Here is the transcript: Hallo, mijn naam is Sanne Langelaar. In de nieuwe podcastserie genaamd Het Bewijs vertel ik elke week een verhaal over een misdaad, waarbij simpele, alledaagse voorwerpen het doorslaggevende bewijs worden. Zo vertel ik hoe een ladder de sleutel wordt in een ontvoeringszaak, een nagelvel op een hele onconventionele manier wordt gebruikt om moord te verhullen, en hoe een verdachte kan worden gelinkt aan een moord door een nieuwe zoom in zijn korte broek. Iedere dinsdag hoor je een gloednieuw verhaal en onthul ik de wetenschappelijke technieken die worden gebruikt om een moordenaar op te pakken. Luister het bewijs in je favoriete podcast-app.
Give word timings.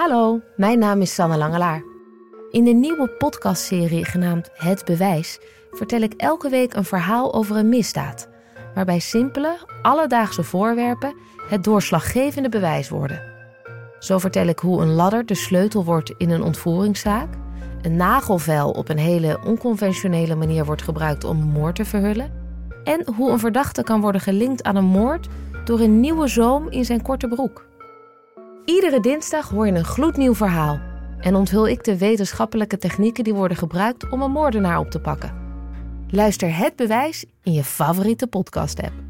Hallo, 0.00 0.40
mijn 0.56 0.78
naam 0.78 1.00
is 1.00 1.14
Sanne 1.14 1.36
Langelaar. 1.36 1.82
In 2.50 2.64
de 2.64 2.70
nieuwe 2.70 3.08
podcastserie 3.08 4.04
genaamd 4.04 4.50
Het 4.52 4.84
Bewijs 4.84 5.38
vertel 5.70 6.00
ik 6.00 6.12
elke 6.12 6.48
week 6.48 6.74
een 6.74 6.84
verhaal 6.84 7.34
over 7.34 7.56
een 7.56 7.68
misdaad, 7.68 8.28
waarbij 8.74 8.98
simpele, 8.98 9.56
alledaagse 9.82 10.42
voorwerpen 10.42 11.14
het 11.48 11.64
doorslaggevende 11.64 12.48
bewijs 12.48 12.88
worden. 12.88 13.22
Zo 13.98 14.18
vertel 14.18 14.46
ik 14.46 14.58
hoe 14.58 14.82
een 14.82 14.92
ladder 14.92 15.26
de 15.26 15.34
sleutel 15.34 15.84
wordt 15.84 16.14
in 16.16 16.30
een 16.30 16.42
ontvoeringszaak, 16.42 17.28
een 17.82 17.96
nagelvel 17.96 18.70
op 18.70 18.88
een 18.88 18.98
hele 18.98 19.38
onconventionele 19.44 20.34
manier 20.34 20.64
wordt 20.64 20.82
gebruikt 20.82 21.24
om 21.24 21.36
moord 21.36 21.74
te 21.74 21.84
verhullen, 21.84 22.32
en 22.84 23.06
hoe 23.16 23.30
een 23.30 23.38
verdachte 23.38 23.82
kan 23.82 24.00
worden 24.00 24.20
gelinkt 24.20 24.62
aan 24.62 24.76
een 24.76 24.84
moord 24.84 25.28
door 25.64 25.80
een 25.80 26.00
nieuwe 26.00 26.28
zoom 26.28 26.68
in 26.68 26.84
zijn 26.84 27.02
korte 27.02 27.28
broek. 27.28 27.68
Iedere 28.70 29.00
dinsdag 29.00 29.48
hoor 29.48 29.66
je 29.66 29.72
een 29.72 29.84
gloednieuw 29.84 30.34
verhaal 30.34 30.80
en 31.20 31.34
onthul 31.34 31.68
ik 31.68 31.84
de 31.84 31.98
wetenschappelijke 31.98 32.78
technieken 32.78 33.24
die 33.24 33.34
worden 33.34 33.56
gebruikt 33.56 34.08
om 34.08 34.22
een 34.22 34.30
moordenaar 34.30 34.78
op 34.78 34.90
te 34.90 35.00
pakken. 35.00 35.34
Luister 36.08 36.56
het 36.56 36.76
bewijs 36.76 37.24
in 37.42 37.52
je 37.52 37.64
favoriete 37.64 38.26
podcast-app. 38.26 39.09